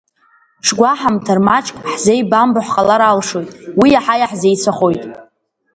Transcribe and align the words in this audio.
Ҽгәаҳамҭар 0.65 1.39
маҷк, 1.47 1.75
ҳзеибамбо 1.91 2.59
ҳҟалар 2.67 3.01
алшоит, 3.09 3.49
уи 3.79 3.89
иаҳа 3.91 4.15
иаҳзеицәахоит. 4.17 5.01